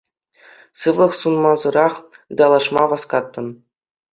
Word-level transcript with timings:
Сывлӑх 0.79 1.13
сунмасӑрах 1.19 1.93
ыталашма 2.31 2.83
васкатӑн. 2.89 3.47